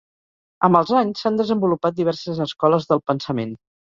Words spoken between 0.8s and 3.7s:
anys, s'han desenvolupat diverses escoles del pensament.